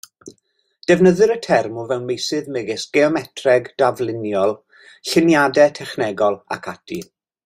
Defnyddir 0.91 1.33
y 1.33 1.35
term 1.45 1.75
o 1.81 1.83
fewn 1.91 2.07
meysydd 2.07 2.47
megis 2.57 2.85
geometreg 2.97 3.69
dafluniol, 3.83 4.55
lluniadau 5.11 5.75
technegol, 5.81 6.39
ac 6.57 6.71
ati. 6.73 6.99